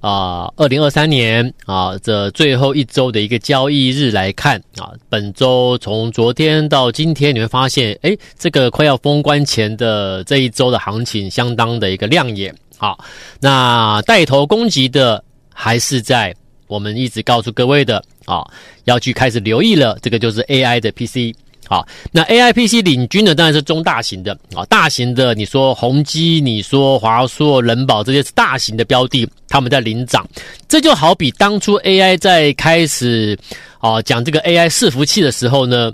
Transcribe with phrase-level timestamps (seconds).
[0.00, 12.54] 啊，二零二三年啊，这最后一周的一个交易日来看啊，本周从昨天到今天，你会发现，诶，这个快要封关前的这一周的行情相当的一个亮眼。
[12.78, 12.98] 好，
[13.40, 15.22] 那带头攻击的
[15.52, 16.34] 还是在
[16.66, 18.42] 我们一直告诉各位的啊，
[18.84, 21.36] 要去开始留意了，这个就是 AI 的 PC。
[21.70, 30.28] 好，那 AIPC 领军的当然是中大型的啊，大型的你说宏基，你说华硕、人保这些是大型的标的，他们在领涨。
[30.66, 33.38] 这就好比当初 AI 在开始
[33.78, 35.92] 啊讲这个 AI 伺服器的时候呢，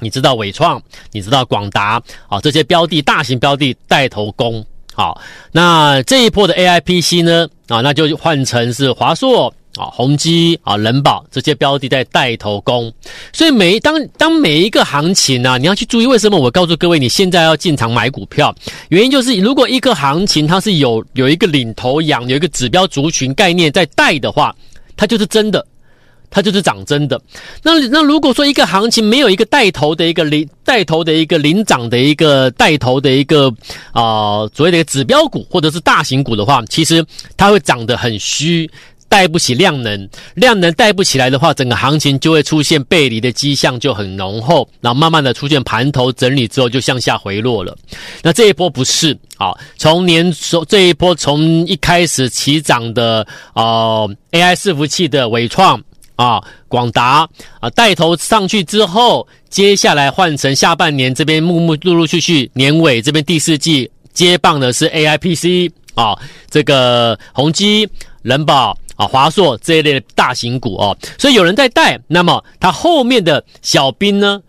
[0.00, 0.82] 你知道纬创，
[1.12, 4.64] 你知道广达啊这些标的，大型标的带头攻。
[4.94, 5.20] 好，
[5.52, 9.52] 那这一波的 AIPC 呢啊，那就换成是华硕。
[9.76, 12.92] 啊，宏基啊，人保这些标的在带头攻，
[13.32, 18.54] 所以每当当每一个行情啊，你要去注意为什么我告诉各位，你现在要进场买股票，
[18.88, 24.54] 原因就是如果一个行情它是有有一个领头羊，有一个指标族群概念在带的话，
[24.96, 25.66] 它就是真的，
[26.30, 27.20] 它就是涨真的。
[27.62, 33.52] 那那如果说一个行情没有一个带头的一个领带头的一个领涨的一个带头的一个
[33.92, 37.04] 啊、所谓的一个指标股或者是大型股的话，其实
[37.36, 38.70] 它会涨得很虚。
[39.08, 44.68] 带不起量能，量能带不起来的话，整个行情就会出现背离的迹象，就很浓厚。
[44.80, 47.76] 然后慢慢的出现盘头整理之后，就向下回落了。
[48.22, 50.32] 那这一波不是啊，从年
[50.68, 55.80] 这一波从一开始起涨的呃 AI 伺服器的伟创
[56.16, 57.28] 啊、广达
[57.60, 66.18] 啊带头上去之后，接下来换成下半年这边陆陆陆陆续续年尾这边第四季接棒的是 AIPC 啊，
[66.50, 67.88] 这个宏基
[68.22, 68.76] 人保。
[68.96, 74.40] 啊，华硕这一类的大型股哦，所以有人在带，那么他后面的小兵呢？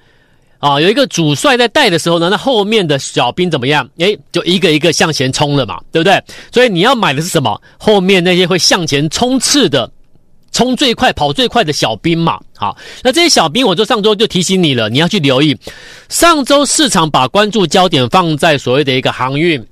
[0.59, 3.87] 啊，有一个主帅在带的时候呢，那后面的小兵怎么样？
[3.97, 6.19] 诶，就一个一个向前冲了嘛，对不对？
[6.51, 7.61] 所以你要买的是什么？
[7.77, 9.87] 后面那些会向前冲刺的、
[10.51, 12.39] 冲最快、跑最快的小兵嘛。
[12.55, 15.55] 好，那这些小兵，我就上周就提醒你了，你要去留意。
[16.09, 19.63] 上周市场把关注焦点放在所谓的一个航运，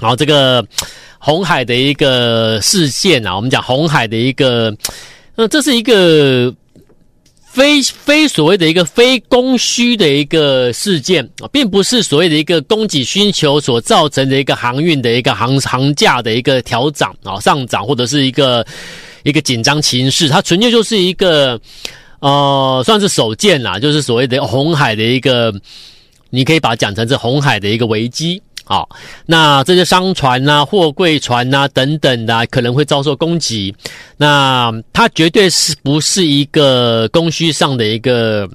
[0.00, 0.64] 然后这个。
[1.22, 4.74] 红海的一个事件啊，我们讲红海的一个，
[5.36, 6.50] 那这是一个
[7.44, 18.66] 非非所谓的一个非供需的一个事件啊，并不是所谓的一个供给需求所造成的一个航运的一个航航价的一个调涨啊上涨，或者是一个
[19.22, 21.60] 一个紧张情势，它纯粹就是一个
[22.20, 25.52] 呃算是首见啦，就是所谓的红海的一个，
[26.30, 28.40] 你可以把它讲成是红海的一个危机。
[28.70, 28.88] 好，
[29.26, 33.74] 那这些商船呐、货柜船呐、等等的、可能会遭受攻击。
[34.16, 38.48] 那它绝对是不是一个供需上的一个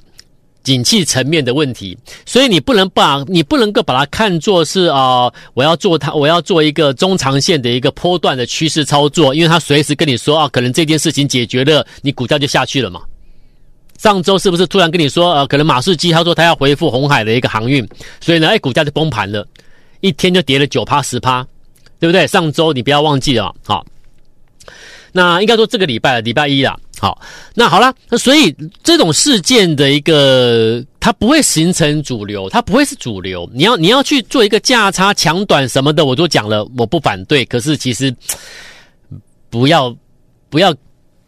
[0.62, 1.98] 景气层面的问题？
[2.24, 13.02] 所以你不能把你不能够把它看作是啊、呃，我要做它，我要做一个中长线的一个波段的趋势操作，因为它随时跟你说啊，可能这件事情解决了，你股价就下去了嘛。
[13.98, 17.86] 上周是不是突然跟你说，呃，可能马士基他说他要恢复红海的一个航运，
[18.18, 19.46] 所以呢，哎，股价就崩盘了。
[20.00, 21.46] 一天就跌了九趴十趴，
[21.98, 22.26] 对不对？
[22.26, 23.84] 上周你不要忘记了，好。
[25.12, 27.20] 那应该说这个礼拜礼拜一啦，好。
[27.54, 33.48] 那好了，那所以这种事件的一个，它不会形成主流，它不会是主流。
[33.54, 37.44] 你要你要去做一个价差抢短什么的，我都讲了，我不反对。
[37.46, 38.14] 可是其实
[39.48, 39.96] 不要
[40.50, 40.74] 不要。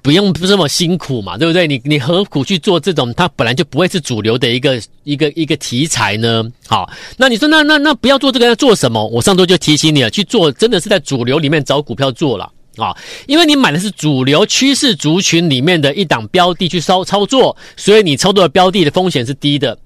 [0.09, 1.69] 不用这么辛苦嘛，对不对？
[1.69, 3.13] 你你何苦去做这种？
[3.13, 6.43] 它本来就不会是主流的一个一个一个题材呢。
[6.67, 6.89] 好，
[7.19, 9.07] 那你说那那那不要做这个，要做什么？
[9.07, 12.97] 我上周就提醒你了，去做真的是在主流里面找股票做了啊，
[13.27, 19.79] 因为你买的是主流趋势族群里面的一档标的去操操作，所以你操作的标的的风险是低的。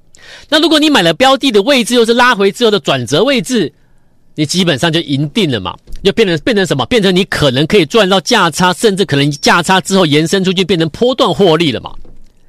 [0.49, 3.73] 那如果你买了标的的位置又是拉回之后的转折位置，
[4.35, 5.77] 你基本上就赢定了嘛。
[6.03, 6.85] 就变成变成什么？
[6.87, 11.93] 变成你可能可以赚到价差，甚至可能价差之后延伸出去变成波段获利了嘛？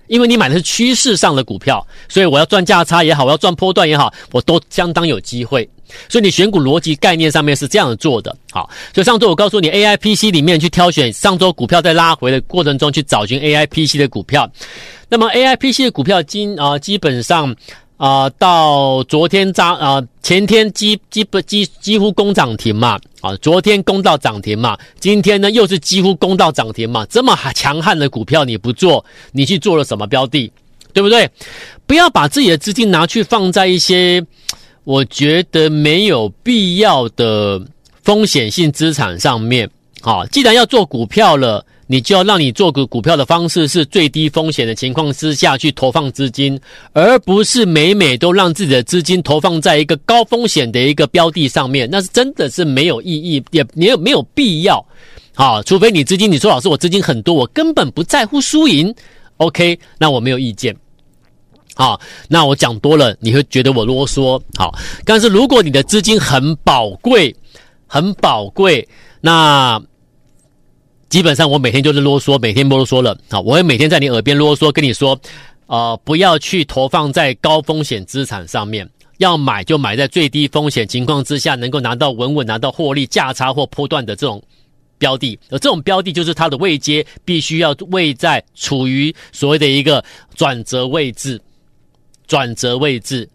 [0.08, 5.70] 因为你买的是趋势上的股票，所以我要赚价差也好，我要赚波段也好，我都相当有机会。
[6.10, 8.36] 所以你选股逻辑概念上面是这样做的。
[8.52, 14.52] 好，所以上周我告诉你，AIPC 里面去挑选上周股票在拉回的过程中去找寻 AIPC 的股票。
[15.10, 17.56] 那么 AIPC 的股票今啊基本上。
[18.04, 30.52] 啊、到昨天涨啊、前天基基本几几乎攻涨停嘛，啊，昨天攻到涨停嘛，今天呢又是几乎攻到涨停嘛，这么强悍的股票你不做，你去做了什么标的？
[30.92, 31.30] 对不对？
[31.88, 34.22] 不要把自己的资金拿去放在一些
[34.84, 37.66] 我觉得没有必要的
[38.02, 39.70] 风险性资产上面。
[40.02, 46.60] 好，既然要做股票了，你就要让你做股股票的方式是最低风险的情况之下去投放资金，
[46.94, 54.84] 而不是每每都让自己的资金投放在一个高风险的一个标的上面，那是真的是没有意义，也没有没有必要。
[55.36, 58.94] 好，除非你资金，你说老师，我资金很多，我根本不在乎输赢。
[59.38, 60.76] OK，那我没有意见。
[61.76, 64.40] 好，那我讲多了，你会觉得我啰嗦。
[64.56, 67.36] 好，但是如果你的资金很宝贵，
[67.88, 68.88] 很宝贵，
[69.20, 69.82] 那
[71.14, 73.16] 基本上我每天就是啰嗦，每天啰嗦了。
[73.30, 75.16] 好，我会每天在你耳边啰嗦，跟你说，
[75.68, 78.90] 呃，不要去投放在高风险资产上面，
[79.20, 84.42] 要买就买在最低风险情况之下，能够拿到稳稳拿到获利价差或波段的这种。
[84.98, 91.40] 标的，而这种标的就是它的位阶必须要位在处于所谓的一个转折位置，
[92.26, 93.30] 转折位置，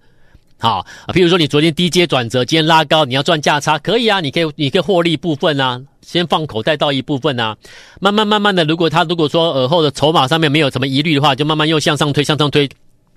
[0.60, 7.56] 好啊，譬如说你昨天低阶转折，今天拉高，你要赚价差，可以啊，你可以你可以获利部分啊，先放口袋到一部分啊，
[8.00, 12.68] 慢慢慢慢的，如果他如果说耳后的筹码上面没有什么疑虑的话，就慢慢又向上推，向上推，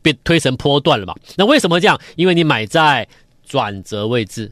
[0.01, 1.15] 被推成波段了嘛。
[1.35, 1.99] 那为什么这样？
[2.15, 3.07] 因为你买在
[3.45, 4.51] 转折位置。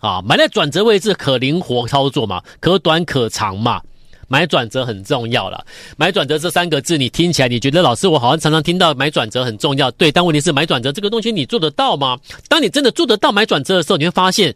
[0.00, 3.80] 啊，买在转折位置可灵活操作嘛，可短可长嘛，
[4.28, 5.64] 买转折很重要了。
[5.96, 12.18] 买转折这三个字，你听起来你觉得老师我好像常常听到买转折很重要，对，但问题是买转折这个东西你做得到吗？
[12.48, 14.54] 当你真的做得到买转折的时候，你会发现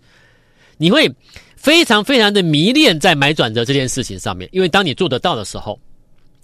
[0.77, 1.13] 你会
[1.57, 5.79] 非常非常的迷恋在买转折这件事情上面，因为当你做得到的时候。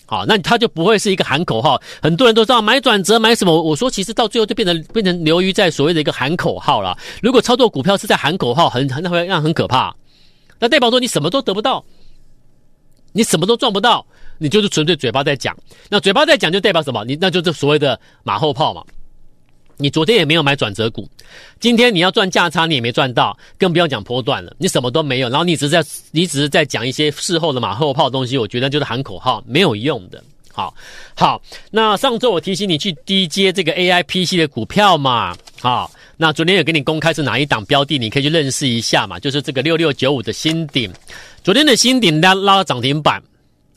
[0.08, 3.60] 好，那他就不会是一个喊口号，很多人都知道买转折买什么。
[3.60, 6.96] 我说，其实到最后就变成变成流于在所谓的一个喊口号了。
[7.20, 9.92] 如果操作股票是在喊口号，很很那会让很可怕。
[10.60, 11.84] 那代表说你什么都得不到，
[13.16, 14.04] 你什么都赚不到，
[14.36, 15.56] 你就是纯粹嘴巴在讲。
[15.88, 17.02] 那嘴巴在讲就代表什么？
[17.06, 18.84] 你那就是所谓的马后炮嘛。
[19.78, 21.08] 你昨天也没有买转折股，
[21.58, 25.30] 今天你要赚价差，你也没赚到，更不要讲波段了，你什么都没有。
[25.30, 30.22] 然后你只是在，你只是在讲一些事后的马后炮的东西，我觉得就是喊口号，没有用的。
[30.52, 30.74] 好，
[31.14, 31.40] 好，
[31.70, 40.90] 那上周我提醒你去低接这个 AIPC 的股票嘛，好，那昨天也给你公开是哪一档标的，你可以去认识一下嘛，就是这个六六九五的新顶，
[41.44, 43.22] 昨天的新顶拉拉涨停板，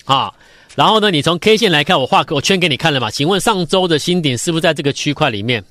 [0.06, 0.34] 啊，
[0.76, 5.64] 然后呢，你从 K 线来看，我画我圈给你看了嘛，请问上周的新顶是不是在这个区块里面？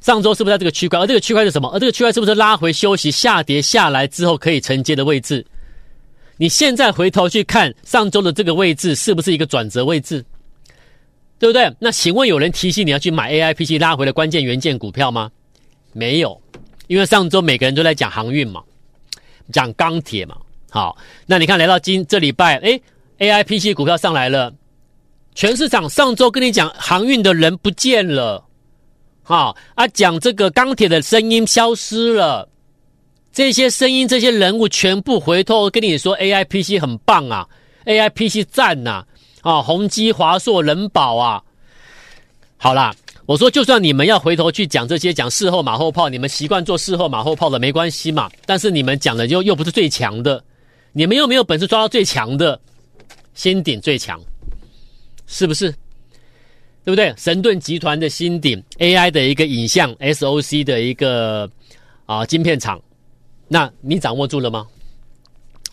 [0.00, 0.98] 上周是不是在这个区块？
[0.98, 1.68] 而这个区块是什么？
[1.70, 5.44] 而这个区块是不是拉回休息、下跌下来之后可以承接的位置？
[6.38, 10.24] 你现在回头去看上周的这个位置，是不是一个转折位置？
[11.38, 11.72] 对不对？
[11.78, 15.30] 那请问有人提醒你要去买 AIPC 拉回的关键元件股票吗？
[15.92, 16.40] 没有，
[16.86, 18.62] 因为上周每个人都在讲航运嘛，
[19.52, 20.36] 讲钢铁嘛。
[20.70, 20.96] 好，
[21.26, 22.82] 那你看来到今这礼拜，诶
[23.18, 24.52] AIPC 股票上来了，
[25.34, 28.44] 全市场上周跟你讲航运的人不见了。
[29.22, 32.48] 好啊，讲这个钢铁的声音消失了，
[33.32, 37.46] 这些声音、这些人物全部回头跟你说，AIPC 很棒啊
[37.86, 39.04] ，AIPC 赞呐，
[39.46, 41.40] 啊宏基、华硕、人保啊，
[42.56, 42.92] 好啦，
[43.26, 50.42] 我说就算你们要回头去讲这些，讲事后马后炮，你们习惯做事后马后炮的没关系嘛，但是你们讲的又又不是最强的，
[50.90, 52.60] 你们又没有本事抓到最强的，
[53.34, 54.20] 新鼎最强，
[55.28, 55.70] 是不是？
[56.84, 57.14] 对不对？
[57.16, 61.48] 神盾集团的新鼎 AI 的一个影像 SOC 的一个
[62.06, 62.82] 啊晶片厂，
[63.46, 64.66] 那你掌握住了吗？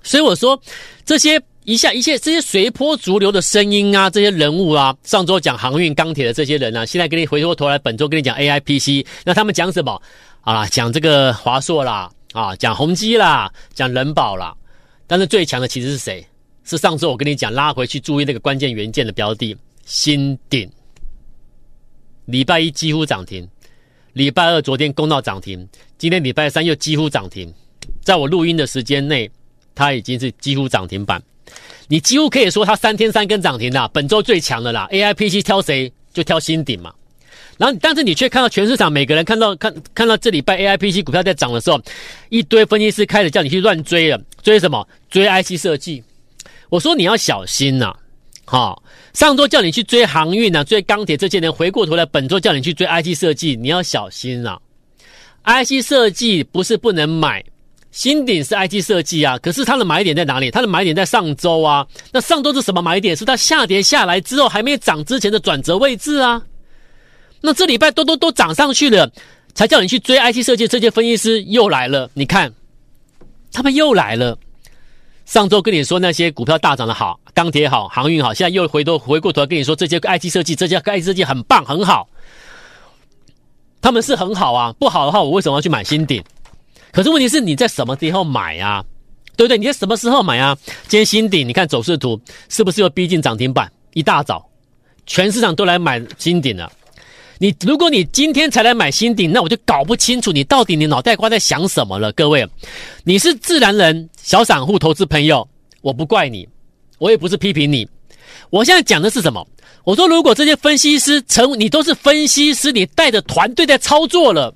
[0.03, 0.61] 所以我说
[1.03, 10.01] 这些一下一切这些随波逐流的声音啊，这些人物啊，上周讲航运钢铁的这些人啊，现在给你回过头来，本周跟你讲 AIPC，那他们讲什么
[10.41, 10.67] 啊？
[10.67, 14.53] 讲这个华硕啦，啊，讲宏基啦，讲人保啦，
[15.07, 16.25] 但是最强的其实是谁？
[16.65, 19.55] 是上周我跟你讲拉回去注意那个关键元件的标的
[19.85, 20.69] 新鼎。
[22.25, 23.47] 礼拜一几乎涨停，
[24.13, 25.67] 礼拜二昨天攻到涨停，
[25.97, 27.53] 今天礼拜三又几乎涨停。
[28.01, 29.29] 在我录音的时间内，
[29.75, 31.21] 它已经是几乎涨停板。
[31.87, 34.87] 你几乎可以说它三天三根涨停啦，本周最强的啦。
[34.91, 36.93] AIPC 挑谁就挑新顶嘛。
[37.57, 41.79] 然后，但是你却看到全市场每个人看到看看到这礼拜 AIPC 股票在涨的时候，
[42.29, 44.87] 一堆分析师开始叫你去乱追了，追什么？
[45.09, 46.03] 追 IC 设计。
[46.69, 47.99] 我说你要小心呐、啊。
[48.45, 48.83] 好，
[49.13, 54.59] 上周叫你去追航运啊，追钢铁这些人，回过头来，本周叫你去追 IC 设计，你要小心啊
[55.45, 57.43] ！IC 设计不是不能买，
[57.93, 60.49] 新鼎是 IT 设计啊，可是它的买点在哪里？
[60.49, 61.85] 它的买点在上周啊。
[62.11, 63.15] 那上周是什么买点？
[63.15, 66.41] 是它下跌下来之后还没涨之前的转折位置啊。
[67.39, 69.07] 那这礼拜都都都涨上去了，
[69.53, 72.51] 才叫你去追 IT 设计，这些分析师又来了，你看，
[73.51, 74.35] 他们又来了。
[75.25, 82.09] 上周跟你说那些股票大涨的好，钢铁好，航运好，现在又回头回过头来跟你说这些 IT 设计，这些 IT 设计很棒很好，
[83.81, 86.23] 他们是很好啊，不好的话我为什么要去买新鼎？
[86.93, 88.85] 可是问题是你在什么时候买啊？
[89.35, 89.57] 对不对？
[89.57, 90.55] 你在什么时候买啊？
[90.87, 93.69] 今天新鼎，你看走势图是不是又逼近涨停板？
[93.95, 94.47] 一大早，
[95.07, 96.71] 全市场都来买新鼎了。
[97.39, 102.11] 你如果你今天才来买新鼎，那我就搞不清楚你到底你脑袋瓜在想什么了。
[102.11, 102.47] 各位，
[103.03, 105.47] 你是自然人、小散户、投资朋友，
[105.81, 106.47] 我不怪你，
[106.99, 107.89] 我也不是批评你。
[108.51, 109.45] 我现在讲的是什么？
[109.83, 114.53] 我说，如果这些分析师成，你都是分析师，你带着团队在操作了。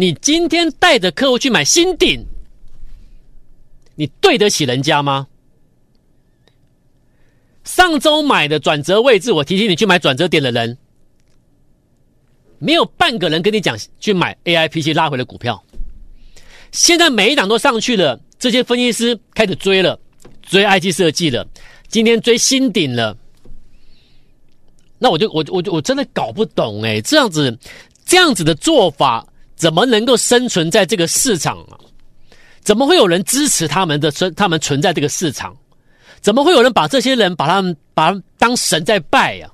[0.00, 2.24] 你今天带着客户去买新鼎，
[3.96, 5.26] 你对得起人家吗？
[7.64, 10.78] 上周买的转折位置，我提醒你去买转折点的人，
[12.58, 15.62] 没有半个人跟你讲去买 AIPC 拉回的股票。
[16.72, 20.00] 现在每一档都上去了，这些分析师开始追了，
[20.40, 21.46] 追 IC 设计了，
[21.88, 23.14] 今天追新鼎了。
[24.98, 27.58] 那我就我我我真的搞不懂哎，这样子
[28.06, 29.26] 这样子的做法。
[29.60, 31.76] 怎么能够生存在这个市场啊？
[32.62, 34.34] 怎么会有人支持他们的存？
[34.34, 35.54] 他们存在这个市场？
[36.22, 39.46] 怎么会有人把这些人把他们把他们当神在拜呀？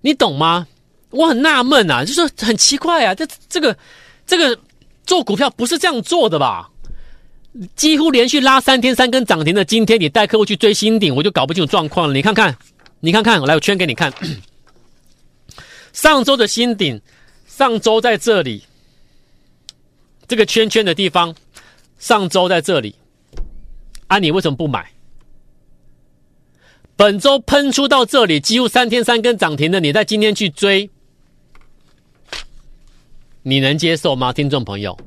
[0.00, 0.64] 你懂吗？
[1.10, 3.76] 我很纳闷啊，就是很奇怪啊，这这个
[4.24, 4.56] 这个
[5.04, 6.70] 做股票不是这样做的吧？
[7.74, 12.14] 几乎连续拉三天三根涨停的，今天你带客户去追新顶，我就搞不清楚状况了。
[12.14, 12.56] 你看看，
[13.00, 14.12] 你看看，我来我圈给你看，
[15.92, 17.00] 上周的新顶。
[17.52, 18.64] 上周在这里，
[20.26, 21.36] 这个圈圈的地方，
[21.98, 22.94] 上周在这里，
[24.06, 24.90] 啊，你为什么不买？
[26.96, 30.88] 本周喷出到这里，几乎三天三根涨停的，你在今天去追，
[33.42, 34.32] 你能接受吗？
[34.32, 34.98] 听众朋友，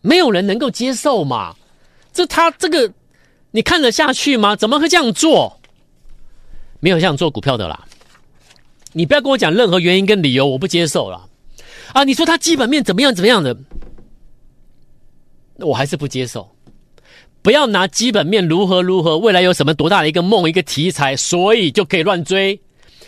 [0.00, 1.56] 没有人能够接受嘛？
[2.12, 2.92] 这他这个，
[3.50, 4.54] 你看得下去吗？
[4.54, 5.60] 怎么会这样做？
[6.78, 7.87] 没有这样做股票的啦。
[8.92, 11.28] 你不要跟我讲任何原因跟理由，我不接受了。
[11.92, 13.56] 啊，你说他基本面怎么样怎么样的，
[15.58, 16.48] 我还是不接受。
[17.40, 22.60] 不要拿基本面如何如何，未来有什么多大的一个梦一个题材，所以就可以乱追，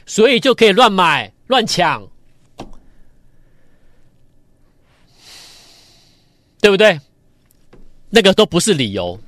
[0.06, 2.08] 所以就可以乱买乱抢，
[6.60, 6.98] 对不对？
[8.08, 9.18] 那个都不是理由。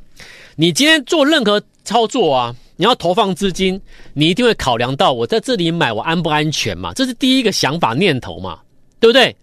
[0.56, 2.54] 你今天做任何操作啊。
[2.76, 3.81] 你要投放资金，
[4.14, 6.93] 你一定会考量到我在这里买，我安不安全嘛？
[6.95, 8.59] 这是第一个想法念头嘛，
[8.99, 9.35] 对不对？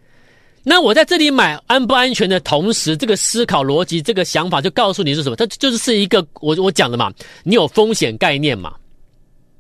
[0.62, 5.36] 那我在这里买安不安全的同时，这个思考逻辑，这个想法就告诉你是什么？
[5.36, 7.12] 它就是是一个我我讲的嘛，
[7.44, 8.74] 你有风险概念嘛，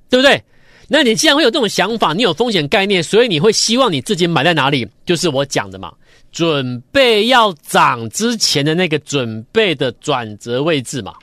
[0.09, 0.43] 对不对？
[0.91, 4.87] 那你既然会有这种想法，你有风险概念，所以你会希望你自己买在哪里？
[5.05, 5.93] 就是我讲的嘛，
[6.31, 11.13] 准备要涨之前的那个准备的转折位置嘛。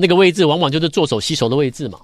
[0.00, 1.98] 那个位置往往就是做手吸手的位置嘛，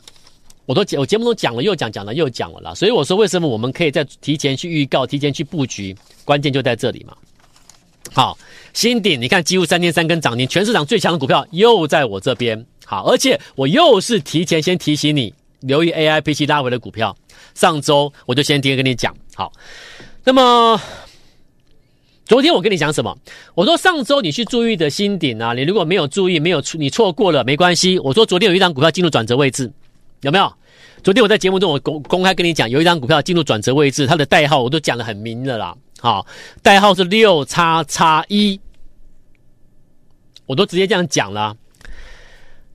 [0.66, 2.74] 我都，我节目都讲了，又讲，讲了又讲了啦。
[2.74, 5.96] 所以我说，为什么我们可以在提前去预告、提前去布局？
[6.24, 7.16] 关键就在这里嘛。
[8.12, 8.36] 好，
[8.72, 12.64] 新鼎，你看几乎三天三根涨停，全市场最强的股票又在我这边。
[12.84, 17.16] 好，而且我又是提前先提醒你留意 AIPC 拉回的股票。
[17.54, 19.16] 上周我就先提前跟你讲。
[19.34, 19.50] 好，
[20.22, 20.80] 那么。
[22.26, 23.16] 昨天我跟你讲什么？
[23.54, 28.00] 我说上周你去注意的新顶啊，你如果没有注意，没有你错过了没关系。
[28.00, 29.72] 我说昨天有一张股票进入转折位置，
[30.22, 30.52] 有没有？
[31.04, 35.76] 昨天我在节目中我公公开跟你讲，有一张股票进入转折位置，它的代号我都讲得很明了啦。
[36.00, 36.26] 好，
[36.64, 38.60] 代号是六叉叉一，
[40.46, 41.56] 我都直接这样讲了。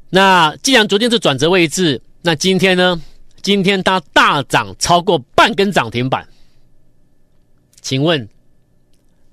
[0.10, 3.02] 那既然昨天是转折位置，那今天呢？
[3.42, 6.26] 今天它大涨超过半根涨停板，
[7.82, 8.30] 请问？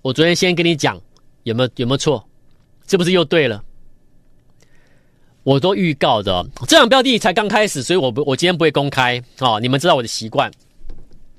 [0.02, 1.00] 我昨天先跟你讲，
[1.43, 2.25] 有没有有没有错？
[2.87, 3.62] 是不是又对了？
[5.43, 9.59] 我都预告的，这场标的才刚开始，所以我不我今天不会公开哦。
[9.61, 10.50] 你们知道我的习惯，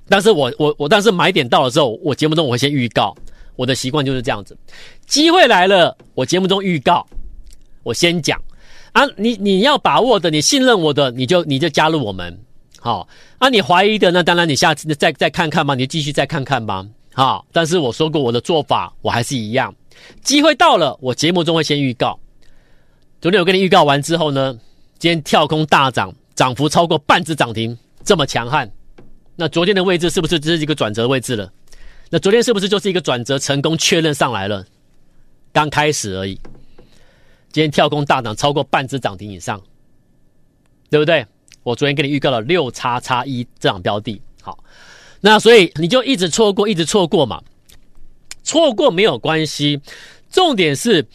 [0.08, 3.16] 但是我我我但是买点到了之后，我节目中我会先预告，
[3.56, 4.58] 我的习惯就是这样子。
[5.06, 7.06] 机会来了，我节目中预告，
[7.84, 8.42] 我先讲
[8.94, 9.04] 啊。
[9.16, 12.36] 你你要把握的，你信任我的，你就你就加入我们，
[12.80, 13.50] 好啊。
[13.50, 16.88] 你怀疑的，那当然你下次再再看看吧，你继续再看看吧。
[17.20, 19.76] 好，但是我说过我的做法，我还是一样。
[20.24, 22.18] 机会到了，我节目中会先预告。
[23.20, 24.58] 昨天我跟你预告完之后呢，
[25.00, 28.72] 今天跳空大涨，涨幅超过半只涨停，这么强悍。
[29.36, 31.52] 那昨天的位置是不是只是一个转折位置了？
[32.10, 34.66] 那昨天是不是就是一个转折成功确认上来了？
[35.52, 36.40] 刚开始而已。
[37.52, 39.62] 今天跳空大涨超过半只涨停以上，
[40.90, 41.28] 对不对？
[41.64, 44.22] 我昨天给你预告了六叉叉一这档标的，
[45.22, 47.42] 那所以你就一直错过，一直错过嘛，
[48.44, 49.80] 错过没有关系，
[50.32, 51.06] 重点是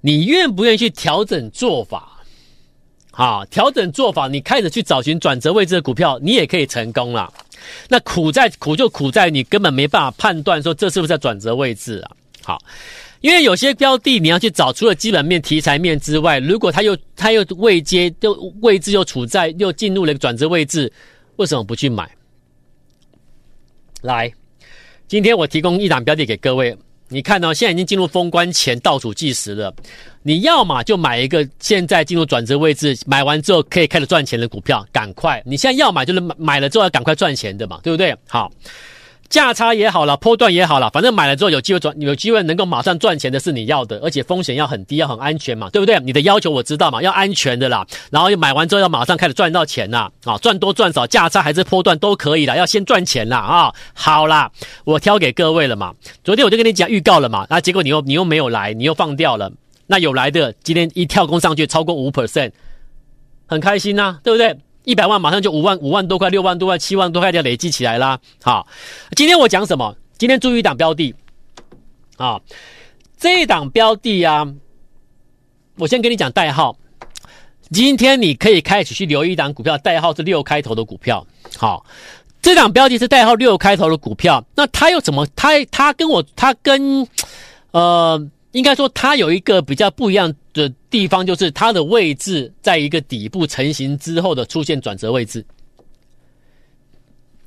[0.00, 2.08] 你愿不愿意去调整做法。
[3.10, 7.32] 好，调整做法，你开始去找寻转折位置的股票，你也可以成功了。
[7.88, 12.10] 那苦在苦就苦在你根本没办法判断说这是不是在转折位置啊。
[12.42, 12.58] 好，
[13.20, 20.90] 因为有些标的你要去找，除了基本面、题材面之外，如果它又它又未接又位置又处在又进入了一个转折位置，
[21.36, 22.10] 为什么不去买？
[24.02, 24.32] 来，
[25.08, 26.76] 今天我提供一档标的给各位。
[27.08, 29.74] 你看到、现在已经进入封关前倒数计时了，
[30.22, 35.42] 你要么就买一个现在进入转折位置，买完之后可以开始赚钱的股票，赶快！
[35.44, 38.16] 你现在要买就是买买了之后要赶快赚钱的嘛，对不对？
[38.26, 38.50] 好。
[39.32, 45.98] 价差也好了，波段也好了，反正买了之后有机会赚，有机会能够马上赚钱的是你要的，而且风险要很低，要很安全嘛，对不对？
[46.00, 47.86] 你的要求我知道嘛，要安全的啦。
[48.10, 53.74] 然后又买完之后要马上开始赚到钱啦，啊，赚多赚少，价差还是波段都可以啦，要先赚钱啦啊。
[53.94, 54.50] 好啦，
[54.84, 55.94] 我挑给各位了嘛。
[56.22, 59.50] 昨天我就跟你讲预告了嘛，那结果你又你又没有来，你又放掉了。
[59.86, 62.52] 那有来的今天一跳空上去超过五 percent，
[63.46, 64.58] 很开心呐，对不对？
[64.84, 68.18] 一百万马上就五万五万多块六万多块七万多块就累积起来啦。
[68.42, 68.66] 好，
[69.16, 69.96] 今天我讲什么？
[70.18, 71.14] 今天注意一档标的
[72.16, 72.40] 啊，
[73.16, 74.46] 这一档标的啊，
[75.76, 76.76] 我先跟你讲代号。
[77.70, 81.26] 今天你可以开始去留意一档股票，代号是六开头的股票。
[81.56, 81.86] 好，
[82.40, 85.26] 这档标的是代号六开头的股票，那它又怎么？
[85.34, 87.06] 它它跟我它跟
[87.70, 88.28] 呃。
[88.52, 95.44] 应该说，它有一个比较不一样的地方，就是它的位置在一个底部成型之后的出现转折位置。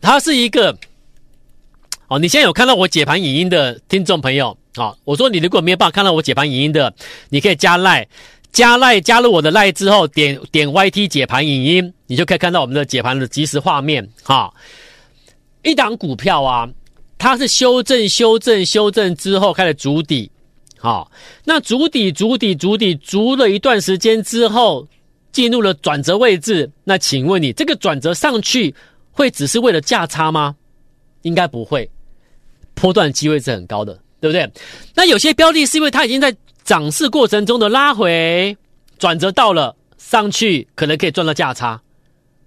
[0.01, 0.77] 它是一个，
[2.07, 6.93] 哦，你现在有看到我解盘影音的听众朋友，啊，我说你如果没有办法看到我解盘影音的，
[7.29, 8.07] 你可以加赖，
[8.51, 14.53] 加赖加入我的赖之后，点点 YT 解盘影音，你就可以看到我们的解盘的即时画面，哈。
[15.63, 16.69] 一档股票啊，
[17.17, 20.31] 它是修正、修正、修正之后开始筑底。
[20.85, 21.11] 好，
[21.45, 24.87] 那足底、足底、足底，足了一段时间之后，
[25.31, 26.69] 进入了转折位置。
[26.83, 28.75] 那请问你，这个转折上去
[29.09, 30.55] 会只是为了价差吗？
[31.23, 31.89] 应该不会，
[32.75, 34.47] 波段机会是很高的，对不对？
[34.93, 36.31] 那有些标的是因为它已经在
[36.63, 38.55] 涨势过程中的拉回，
[38.99, 41.81] 转折到了上去，可能可以赚到价差，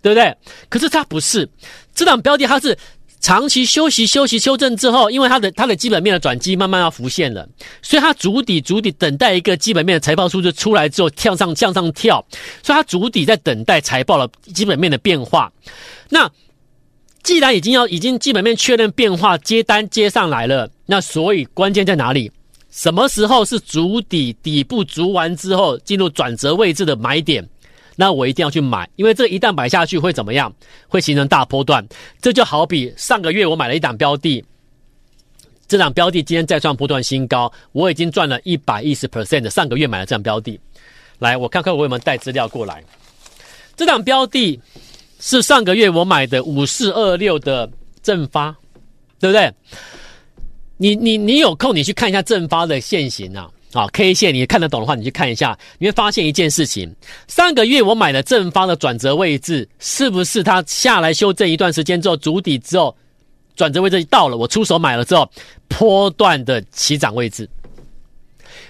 [0.01, 0.33] 对不对？
[0.69, 1.49] 可是它不是，
[1.93, 2.79] 这档标的它是。
[3.21, 7.49] 长期休息、休息、修正之后，因为它的它的基本面的转机慢慢要浮现了，
[7.83, 12.25] 所以它筑底、筑底，等待一个基本面的财报数字出来之后，跳上向上跳，
[12.63, 15.53] 所以它筑底在等待财报的基本面的变化。
[16.09, 16.31] 那
[17.23, 22.31] 既然已经要已经基本面确认变化，接单接上来了，那所以关键在哪里？
[22.71, 27.47] 什么时候是筑底底部足完之后进入转折位置的买点？
[28.01, 30.55] 那我一定要去买，因为这一旦买下去会怎么样？
[30.87, 31.85] 会形成大波段。
[32.23, 34.45] 这就好比上个月我买了一档标的，
[35.67, 39.51] 这档标的今天再创波段新高，我已经赚了一百一十 percent 的。
[39.51, 40.61] 上个月买了这档标的，
[41.19, 42.85] 来，我看看我有没有带资料过来。
[43.77, 44.61] 这档标的
[45.19, 47.69] 是上个月我买的五四二六的
[48.01, 48.57] 正发，
[49.19, 49.53] 对不对？
[50.77, 53.51] 你你你有空你去看一下正发的线型啊。
[53.73, 56.91] 啊，K 线你看得懂的话，你去看一下，你会发现一件事情：
[57.27, 62.97] 上个月我买的正方的转折位置，是不是它下来修正一段时间之后足底之后，
[63.55, 65.31] 转折位置到了，我出手买了之后，
[65.69, 67.49] 波段的起涨位置。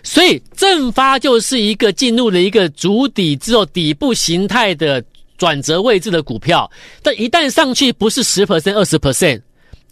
[0.02, 5.02] 所以正发就是一个进入了一个足底之后底部形态的
[5.36, 6.68] 转折位置的股票，
[7.02, 9.40] 但一旦上去不是十 percent、二十 percent，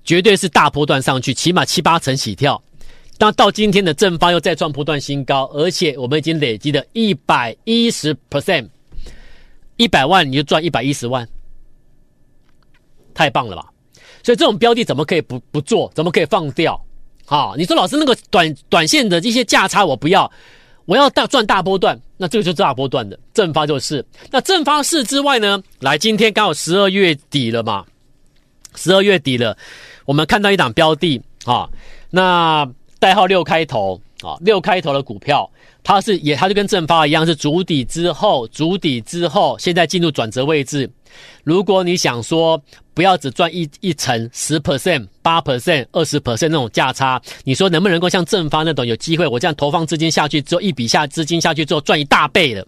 [0.05, 2.61] 绝对是大波段上去，起码七八成起跳。
[3.19, 8.69] 那到今天的正方又再创波段新高，而且我们已经累积了一百一十 percent，
[9.77, 11.27] 一百万你就赚一百一十万，
[13.15, 13.71] 太棒了吧！
[14.23, 15.91] 所以这种标的怎么可以不不做？
[15.95, 16.79] 怎么可以放掉？
[17.25, 20.31] 好，你说老师那个短短线的这些价差我不要，
[20.85, 24.05] 我要大赚大波段，那这个就是大波段的正发就是。
[24.31, 25.63] 那正发是之外呢？
[25.81, 27.83] 来，今天刚好十二月底了嘛，
[28.75, 29.57] 十二月底了，
[30.05, 31.67] 我们看到一档标的啊，
[32.11, 32.71] 那。
[32.99, 35.49] 代号六开头啊，六开头的股票，
[35.83, 40.91] 它是也，它就跟正发一样，是主底之后，主底之后，现在进入转折位置。
[41.45, 42.61] 如果你想说
[42.93, 49.27] 不要只赚一一成十 percent、八 percent、二十 percent 那种价差，你说能不能够像正发那种有机会？
[49.27, 52.67] 我这样投放资金下去之后，一笔下资金下去之后赚一大倍的，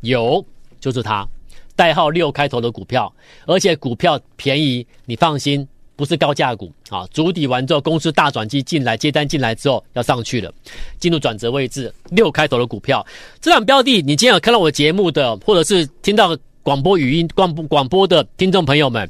[0.00, 0.44] 有，
[0.80, 1.26] 就是它，
[1.74, 3.12] 代号六开头的股票，
[3.46, 5.66] 而且股票便宜，你放心。
[5.96, 10.52] 不是高价股啊，筑底完之后，公司大转机进来接单进来之后要上去了，
[11.00, 13.04] 进入转折位置，六开头的股票，
[13.40, 19.08] 这档标的，你今天有看到我节目的，或者是听到广播语音广播广播的听众朋友们，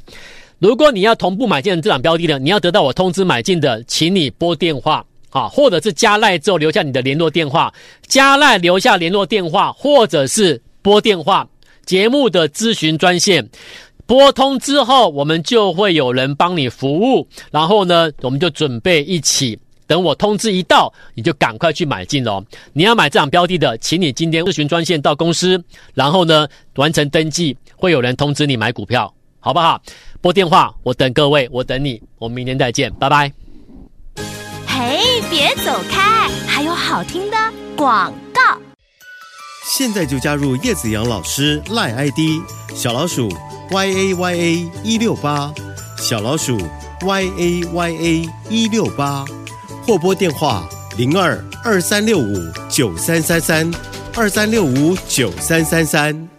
[0.59, 7.73] 如果你要同步买进这档标的的，你要得到我通知买进的，请你拨电话啊，或者是加赖之后留下你的联络电话，
[8.07, 11.47] 加赖留下联络电话，或者是拨电话
[11.85, 13.47] 节目的咨询专线，
[14.07, 19.59] 拨通之后，我们就会有人帮你服务，然后呢，我们就准备一起。
[19.85, 22.43] 等我通知一到，你就赶快去买进哦。
[22.73, 25.61] 你要买这档标的的，请你今天咨询专线到公司，
[25.93, 29.81] 然后呢，完成登记，会有人通知你买股票，好不好？
[30.19, 33.31] 拨电话，我等各位，我等你，我们明天再见，拜拜。
[34.67, 37.37] 嘿，别走开，还有好听的
[37.75, 38.41] 广告。
[39.65, 42.41] 现在就加入叶子阳老师赖 ID
[42.73, 43.29] 小老鼠
[43.69, 45.53] y a y a 一六八
[45.97, 46.57] 小老鼠
[47.01, 49.25] y a y a 一六八。
[49.85, 52.33] 或拨电话零二二三六五
[52.69, 53.69] 九三三三
[54.15, 56.29] 二三六五九三三三。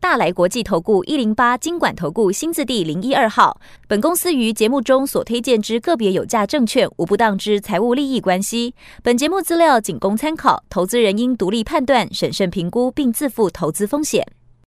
[0.00, 3.58] 大来国际投顾一零八金管投顾新字第零一二号。
[3.88, 8.74] 本公司于节目中所推荐之个别有价证券无不当之财务利益关系。
[9.02, 14.26] 本节目资料仅供参考，投资人应独立判断、审慎评估并自负投资风险。